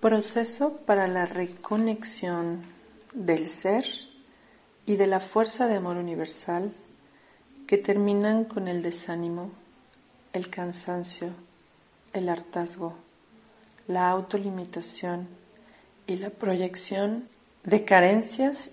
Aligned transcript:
Proceso 0.00 0.78
para 0.86 1.06
la 1.08 1.26
reconexión 1.26 2.62
del 3.12 3.50
ser 3.50 3.84
y 4.86 4.96
de 4.96 5.06
la 5.06 5.20
fuerza 5.20 5.66
de 5.66 5.76
amor 5.76 5.98
universal 5.98 6.72
que 7.66 7.76
terminan 7.76 8.46
con 8.46 8.66
el 8.66 8.82
desánimo, 8.82 9.50
el 10.32 10.48
cansancio, 10.48 11.28
el 12.14 12.30
hartazgo, 12.30 12.94
la 13.88 14.08
autolimitación 14.08 15.28
y 16.06 16.16
la 16.16 16.30
proyección 16.30 17.28
de 17.64 17.84
carencias 17.84 18.70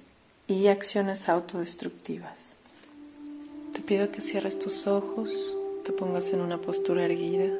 y 0.48 0.68
acciones 0.68 1.28
autodestructivas. 1.28 2.52
Te 3.73 3.82
pido 3.82 4.14
que 4.14 4.21
cierres 4.21 4.57
tus 4.59 4.88
ojos, 4.88 5.57
te 5.84 5.91
pongas 5.91 6.32
en 6.32 6.39
una 6.39 6.62
postura 6.62 7.04
erguida 7.04 7.52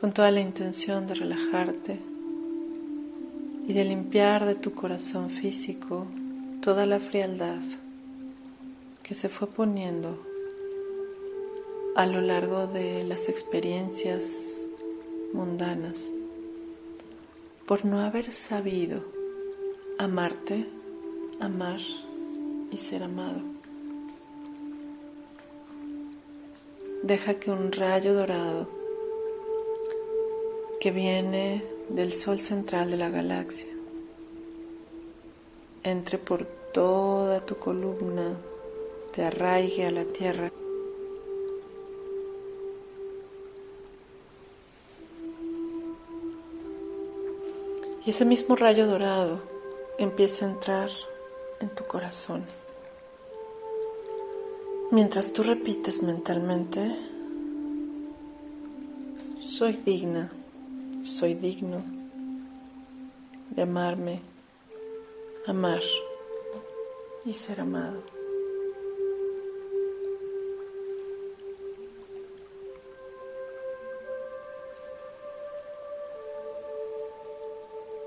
con 0.00 0.12
toda 0.12 0.30
la 0.30 0.40
intención 0.40 1.06
de 1.06 1.14
relajarte 1.14 1.98
y 3.68 3.72
de 3.74 3.84
limpiar 3.84 4.46
de 4.46 4.54
tu 4.54 4.72
corazón 4.72 5.28
físico 5.28 6.06
toda 6.62 6.86
la 6.86 6.98
frialdad 6.98 7.60
que 9.02 9.14
se 9.14 9.28
fue 9.28 9.46
poniendo 9.46 10.16
a 11.96 12.06
lo 12.06 12.22
largo 12.22 12.66
de 12.66 13.04
las 13.04 13.28
experiencias 13.28 14.56
mundanas 15.34 16.10
por 17.66 17.84
no 17.84 18.00
haber 18.00 18.32
sabido 18.32 19.04
amarte, 19.98 20.66
amar 21.40 21.78
y 22.72 22.76
ser 22.78 23.02
amado. 23.02 23.40
Deja 27.02 27.34
que 27.34 27.50
un 27.50 27.70
rayo 27.70 28.14
dorado 28.14 28.79
que 30.80 30.90
viene 30.90 31.62
del 31.90 32.14
Sol 32.14 32.40
central 32.40 32.90
de 32.90 32.96
la 32.96 33.10
galaxia. 33.10 33.68
Entre 35.82 36.16
por 36.16 36.46
toda 36.72 37.44
tu 37.44 37.56
columna, 37.56 38.34
te 39.12 39.22
arraigue 39.22 39.86
a 39.86 39.90
la 39.90 40.04
Tierra. 40.04 40.50
Y 48.06 48.10
ese 48.10 48.24
mismo 48.24 48.56
rayo 48.56 48.86
dorado 48.86 49.42
empieza 49.98 50.46
a 50.46 50.50
entrar 50.50 50.88
en 51.60 51.68
tu 51.68 51.84
corazón. 51.84 52.42
Mientras 54.90 55.34
tú 55.34 55.42
repites 55.42 56.02
mentalmente, 56.02 56.96
soy 59.38 59.74
digna 59.74 60.32
soy 61.04 61.34
digno 61.34 61.78
de 63.50 63.62
amarme, 63.62 64.20
amar 65.46 65.80
y 67.24 67.32
ser 67.32 67.60
amado. 67.60 68.02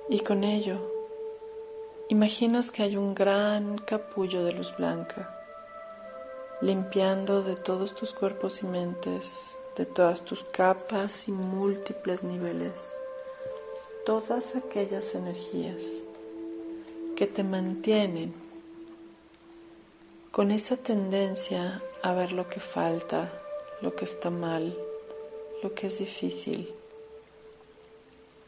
Y 0.10 0.20
con 0.20 0.44
ello, 0.44 0.78
imaginas 2.10 2.70
que 2.70 2.84
hay 2.84 2.98
un 2.98 3.16
gran 3.16 3.80
capullo 3.80 4.44
de 4.44 4.54
luz 4.54 4.76
blanca, 4.78 5.40
limpiando 6.62 7.42
de 7.42 7.56
todos 7.56 7.96
tus 7.96 8.14
cuerpos 8.14 8.62
y 8.62 8.68
mentes 8.68 9.60
de 9.76 9.86
todas 9.86 10.24
tus 10.24 10.44
capas 10.44 11.28
y 11.28 11.32
múltiples 11.32 12.24
niveles, 12.24 12.74
todas 14.06 14.56
aquellas 14.56 15.16
energías 15.16 15.84
que 17.16 17.26
te 17.28 17.44
mantienen 17.44 18.34
con 20.32 20.52
esa 20.52 20.78
tendencia 20.78 21.82
a 22.02 22.14
ver 22.14 22.34
lo 22.34 22.48
que 22.50 22.60
falta, 22.60 23.32
lo 23.82 23.96
que 23.96 24.06
está 24.06 24.30
mal, 24.30 24.78
lo 25.62 25.74
que 25.74 25.88
es 25.88 26.00
difícil, 26.00 26.74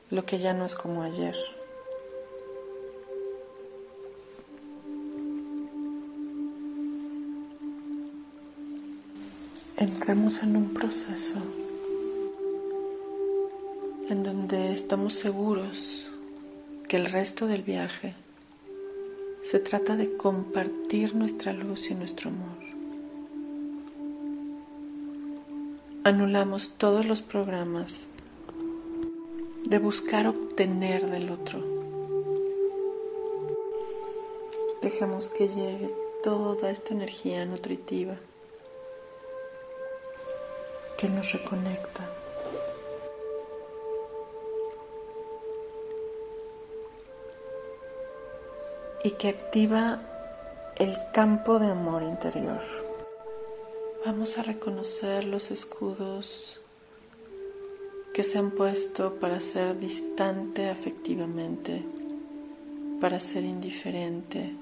lo 0.09 0.25
que 0.25 0.39
ya 0.39 0.53
no 0.53 0.65
es 0.65 0.75
como 0.75 1.03
ayer. 1.03 1.35
Entramos 9.85 10.41
en 10.41 10.57
un 10.57 10.73
proceso 10.73 11.35
en 14.09 14.23
donde 14.23 14.73
estamos 14.73 15.13
seguros 15.13 16.09
que 16.87 16.97
el 16.97 17.05
resto 17.05 17.45
del 17.45 17.61
viaje 17.61 18.15
se 19.43 19.59
trata 19.59 19.95
de 19.95 20.17
compartir 20.17 21.13
nuestra 21.13 21.53
luz 21.53 21.91
y 21.91 21.93
nuestro 21.93 22.31
amor. 22.31 22.57
Anulamos 26.03 26.71
todos 26.77 27.05
los 27.05 27.21
programas 27.21 28.07
de 29.65 29.77
buscar 29.77 30.27
obtener 30.27 31.11
del 31.11 31.29
otro. 31.29 31.63
Dejamos 34.81 35.29
que 35.29 35.47
llegue 35.47 35.91
toda 36.23 36.71
esta 36.71 36.95
energía 36.95 37.45
nutritiva 37.45 38.17
que 40.97 41.09
nos 41.09 41.33
reconecta. 41.33 42.09
Y 49.03 49.11
que 49.11 49.29
activa 49.29 50.01
el 50.77 50.97
campo 51.13 51.59
de 51.59 51.67
amor 51.67 52.03
interior. 52.03 52.61
Vamos 54.05 54.37
a 54.37 54.43
reconocer 54.43 55.23
los 55.23 55.51
escudos 55.51 56.59
que 58.13 58.23
se 58.23 58.37
han 58.37 58.51
puesto 58.51 59.15
para 59.15 59.39
ser 59.39 59.79
distante 59.79 60.69
afectivamente, 60.69 61.83
para 63.01 63.19
ser 63.19 63.43
indiferente, 63.43 64.55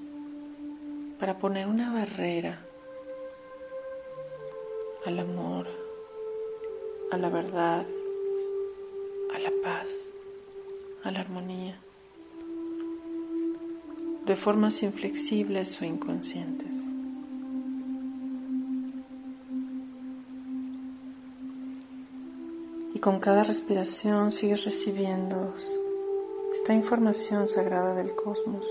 para 1.20 1.38
poner 1.38 1.66
una 1.66 1.92
barrera 1.92 2.58
al 5.06 5.18
amor, 5.18 5.83
a 7.14 7.16
la 7.16 7.28
verdad, 7.28 7.86
a 9.32 9.38
la 9.38 9.52
paz, 9.62 9.88
a 11.04 11.12
la 11.12 11.20
armonía, 11.20 11.78
de 14.26 14.34
formas 14.34 14.82
inflexibles 14.82 15.80
o 15.80 15.84
inconscientes. 15.84 16.74
Y 22.94 22.98
con 22.98 23.20
cada 23.20 23.44
respiración 23.44 24.32
sigues 24.32 24.64
recibiendo 24.64 25.54
esta 26.52 26.74
información 26.74 27.46
sagrada 27.46 27.94
del 27.94 28.12
cosmos, 28.16 28.66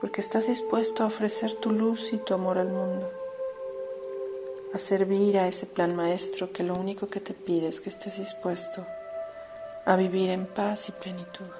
porque 0.00 0.20
estás 0.20 0.48
dispuesto 0.48 1.04
a 1.04 1.06
ofrecer 1.06 1.54
tu 1.60 1.70
luz 1.70 2.12
y 2.12 2.16
tu 2.16 2.34
amor 2.34 2.58
al 2.58 2.70
mundo 2.70 3.25
a 4.76 4.78
servir 4.78 5.38
a 5.38 5.48
ese 5.48 5.64
plan 5.64 5.96
maestro 5.96 6.52
que 6.52 6.62
lo 6.62 6.74
único 6.74 7.08
que 7.08 7.18
te 7.18 7.32
pide 7.32 7.68
es 7.68 7.80
que 7.80 7.88
estés 7.88 8.18
dispuesto 8.18 8.86
a 9.86 9.96
vivir 9.96 10.28
en 10.28 10.44
paz 10.46 10.90
y 10.90 10.92
plenitud. 10.92 11.50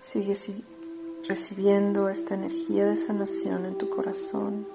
Sigues 0.00 0.50
recibiendo 1.26 2.08
esta 2.08 2.34
energía 2.34 2.86
de 2.86 2.94
sanación 2.94 3.66
en 3.66 3.76
tu 3.76 3.90
corazón. 3.90 4.68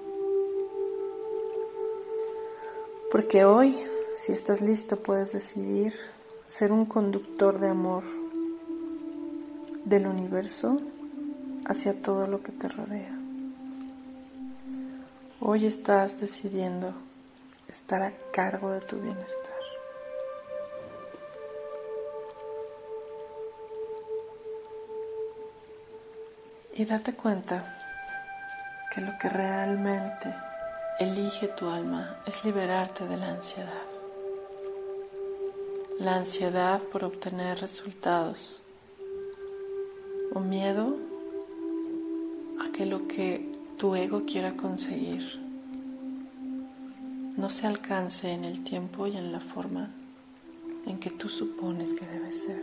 Porque 3.10 3.46
hoy, 3.46 3.74
si 4.16 4.32
estás 4.32 4.60
listo, 4.60 4.98
puedes 4.98 5.32
decidir 5.32 5.94
ser 6.44 6.70
un 6.70 6.84
conductor 6.84 7.58
de 7.60 7.68
amor 7.68 8.04
del 9.86 10.06
universo 10.06 10.82
hacia 11.64 12.02
todo 12.02 12.26
lo 12.26 12.42
que 12.42 12.52
te 12.52 12.68
rodea. 12.68 13.13
Hoy 15.46 15.66
estás 15.66 16.18
decidiendo 16.22 16.94
estar 17.68 18.00
a 18.00 18.14
cargo 18.32 18.70
de 18.70 18.80
tu 18.80 18.96
bienestar. 18.96 19.52
Y 26.72 26.86
date 26.86 27.12
cuenta 27.12 27.76
que 28.94 29.02
lo 29.02 29.18
que 29.18 29.28
realmente 29.28 30.34
elige 30.98 31.48
tu 31.48 31.68
alma 31.68 32.22
es 32.26 32.42
liberarte 32.42 33.06
de 33.06 33.18
la 33.18 33.28
ansiedad. 33.28 33.86
La 35.98 36.14
ansiedad 36.14 36.80
por 36.84 37.04
obtener 37.04 37.60
resultados 37.60 38.62
o 40.32 40.40
miedo 40.40 40.96
a 42.66 42.72
que 42.72 42.86
lo 42.86 43.06
que 43.06 43.53
tu 43.78 43.94
ego 43.94 44.24
quiera 44.24 44.56
conseguir 44.56 45.44
no 47.36 47.50
se 47.50 47.66
alcance 47.66 48.30
en 48.30 48.44
el 48.44 48.62
tiempo 48.62 49.06
y 49.08 49.16
en 49.16 49.32
la 49.32 49.40
forma 49.40 49.90
en 50.86 51.00
que 51.00 51.10
tú 51.10 51.28
supones 51.28 51.92
que 51.92 52.06
debe 52.06 52.30
ser. 52.30 52.62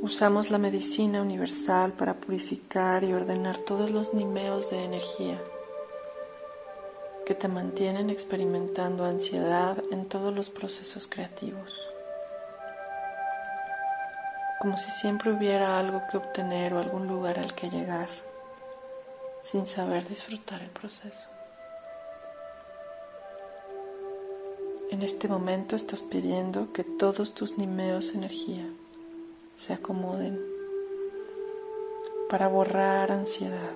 Usamos 0.00 0.50
la 0.50 0.58
medicina 0.58 1.20
universal 1.20 1.92
para 1.94 2.14
purificar 2.14 3.02
y 3.02 3.12
ordenar 3.12 3.58
todos 3.58 3.90
los 3.90 4.14
nimeos 4.14 4.70
de 4.70 4.84
energía 4.84 5.42
que 7.26 7.34
te 7.34 7.48
mantienen 7.48 8.08
experimentando 8.08 9.04
ansiedad 9.04 9.82
en 9.90 10.06
todos 10.06 10.34
los 10.34 10.48
procesos 10.48 11.08
creativos. 11.08 11.92
Como 14.60 14.76
si 14.76 14.90
siempre 14.90 15.32
hubiera 15.32 15.78
algo 15.78 16.02
que 16.10 16.16
obtener 16.16 16.74
o 16.74 16.80
algún 16.80 17.06
lugar 17.06 17.38
al 17.38 17.54
que 17.54 17.70
llegar, 17.70 18.08
sin 19.40 19.66
saber 19.66 20.08
disfrutar 20.08 20.60
el 20.62 20.70
proceso. 20.70 21.28
En 24.90 25.02
este 25.02 25.28
momento 25.28 25.76
estás 25.76 26.02
pidiendo 26.02 26.72
que 26.72 26.82
todos 26.82 27.34
tus 27.34 27.56
nimeos 27.56 28.14
energía 28.14 28.66
se 29.58 29.74
acomoden 29.74 30.40
para 32.28 32.48
borrar 32.48 33.12
ansiedad, 33.12 33.74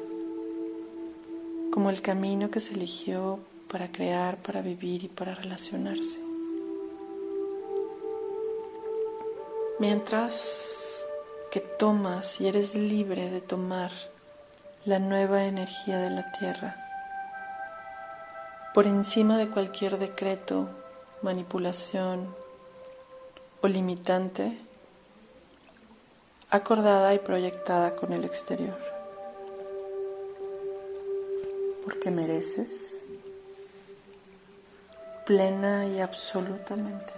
como 1.70 1.90
el 1.90 2.02
camino 2.02 2.50
que 2.50 2.60
se 2.60 2.74
eligió 2.74 3.38
para 3.68 3.92
crear, 3.92 4.36
para 4.42 4.62
vivir 4.62 5.04
y 5.04 5.08
para 5.08 5.34
relacionarse. 5.34 6.18
Mientras 9.78 10.71
que 11.52 11.60
tomas 11.60 12.40
y 12.40 12.48
eres 12.48 12.76
libre 12.76 13.28
de 13.28 13.42
tomar 13.42 13.90
la 14.86 14.98
nueva 14.98 15.44
energía 15.44 15.98
de 15.98 16.08
la 16.08 16.32
tierra, 16.32 16.74
por 18.72 18.86
encima 18.86 19.36
de 19.36 19.50
cualquier 19.50 19.98
decreto 19.98 20.70
manipulación 21.20 22.34
o 23.60 23.68
limitante 23.68 24.58
acordada 26.48 27.12
y 27.12 27.18
proyectada 27.18 27.96
con 27.96 28.14
el 28.14 28.24
exterior. 28.24 28.78
Porque 31.84 32.10
mereces 32.10 33.04
plena 35.26 35.86
y 35.86 36.00
absolutamente 36.00 37.12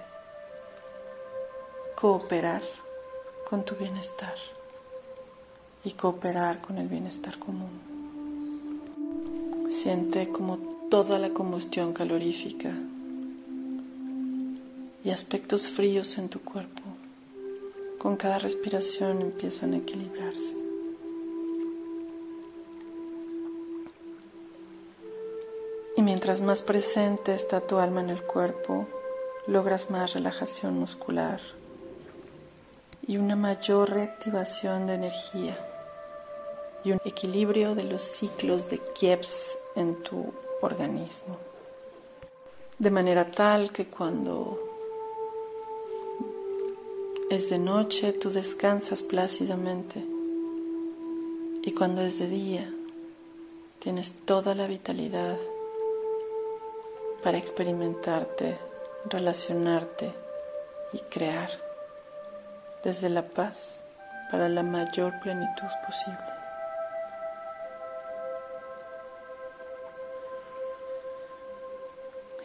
cooperar 1.94 2.62
con 3.48 3.64
tu 3.64 3.74
bienestar 3.74 4.34
y 5.84 5.92
cooperar 5.92 6.60
con 6.60 6.78
el 6.78 6.88
bienestar 6.88 7.38
común. 7.38 7.80
Siente 9.70 10.28
como 10.30 10.58
toda 10.90 11.18
la 11.18 11.30
combustión 11.30 11.92
calorífica 11.92 12.72
y 15.04 15.10
aspectos 15.10 15.70
fríos 15.70 16.16
en 16.18 16.28
tu 16.28 16.40
cuerpo 16.40 16.82
con 18.04 18.16
cada 18.16 18.38
respiración 18.38 19.22
empiezan 19.22 19.72
a 19.72 19.78
equilibrarse. 19.78 20.54
Y 25.96 26.02
mientras 26.02 26.42
más 26.42 26.60
presente 26.60 27.34
está 27.34 27.62
tu 27.62 27.78
alma 27.78 28.02
en 28.02 28.10
el 28.10 28.22
cuerpo, 28.22 28.84
logras 29.46 29.90
más 29.90 30.12
relajación 30.12 30.78
muscular 30.78 31.40
y 33.06 33.16
una 33.18 33.36
mayor 33.36 33.90
reactivación 33.90 34.86
de 34.86 34.94
energía 34.94 35.58
y 36.84 36.92
un 36.92 37.00
equilibrio 37.04 37.74
de 37.74 37.84
los 37.84 38.02
ciclos 38.02 38.70
de 38.70 38.78
Kieps 38.78 39.58
en 39.74 40.02
tu 40.02 40.32
organismo. 40.60 41.36
De 42.78 42.90
manera 42.90 43.30
tal 43.30 43.72
que 43.72 43.86
cuando 43.86 44.58
es 47.30 47.50
de 47.50 47.58
noche, 47.58 48.12
tú 48.12 48.30
descansas 48.30 49.02
plácidamente. 49.02 50.04
Y 51.62 51.72
cuando 51.72 52.02
es 52.02 52.18
de 52.18 52.28
día, 52.28 52.74
tienes 53.78 54.14
toda 54.24 54.54
la 54.54 54.66
vitalidad 54.66 55.38
para 57.22 57.38
experimentarte, 57.38 58.58
relacionarte 59.08 60.12
y 60.92 60.98
crear 60.98 61.63
desde 62.84 63.08
la 63.08 63.22
paz 63.22 63.82
para 64.30 64.48
la 64.48 64.62
mayor 64.62 65.18
plenitud 65.20 65.68
posible. 65.86 66.18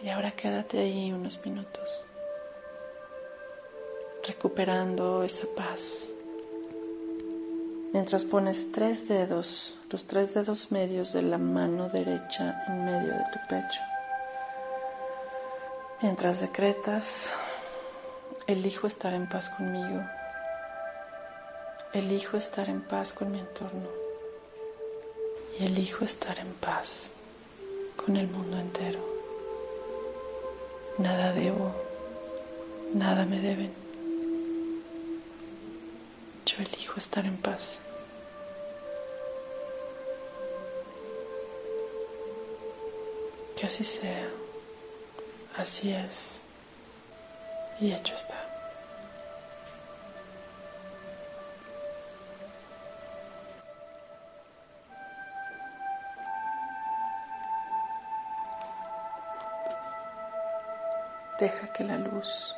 Y 0.02 0.10
ahora 0.10 0.32
quédate 0.32 0.80
ahí 0.80 1.12
unos 1.12 1.46
minutos 1.46 2.08
recuperando 4.26 5.24
esa 5.24 5.48
paz. 5.56 6.08
Mientras 7.92 8.24
pones 8.24 8.72
tres 8.72 9.08
dedos, 9.08 9.78
los 9.90 10.06
tres 10.06 10.36
dedos 10.36 10.72
medios 10.72 11.12
de 11.14 11.24
la 11.24 11.40
mano 11.40 11.90
derecha 11.90 12.64
en 12.68 12.86
medio 12.86 13.14
de 13.14 13.24
tu 13.34 13.40
pecho. 13.50 13.82
Mientras 16.02 16.42
decretas, 16.42 17.34
elijo 18.46 18.88
estar 18.88 19.14
en 19.14 19.28
paz 19.28 19.50
conmigo. 19.50 20.02
Elijo 21.94 22.38
estar 22.38 22.70
en 22.70 22.82
paz 22.82 23.14
con 23.14 23.32
mi 23.32 23.40
entorno. 23.40 23.90
Y 25.60 25.66
elijo 25.66 26.06
estar 26.06 26.40
en 26.40 26.54
paz 26.54 27.10
con 27.96 28.16
el 28.18 28.28
mundo 28.28 28.58
entero. 28.58 29.00
Nada 30.98 31.34
debo, 31.34 31.74
nada 32.94 33.26
me 33.26 33.40
deben 33.40 33.90
elijo 36.62 36.98
estar 36.98 37.26
en 37.26 37.38
paz. 37.38 37.80
Que 43.56 43.66
así 43.66 43.84
sea, 43.84 44.30
así 45.58 45.92
es, 45.92 46.40
y 47.82 47.92
hecho 47.92 48.16
está. 48.16 48.49
Deja 61.40 61.72
que 61.72 61.86
la 61.86 61.98
luz 61.98 62.54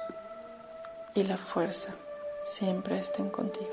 y 1.13 1.23
la 1.23 1.37
fuerza 1.37 1.93
siempre 2.41 2.97
estén 2.97 3.29
contigo. 3.29 3.69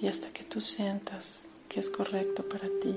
Y 0.00 0.08
hasta 0.08 0.28
que 0.32 0.42
tú 0.42 0.60
sientas 0.60 1.46
que 1.68 1.78
es 1.78 1.88
correcto 1.88 2.42
para 2.48 2.68
ti, 2.80 2.92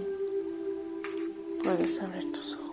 puedes 1.64 2.02
abrir 2.02 2.32
tus 2.32 2.56
ojos. 2.56 2.65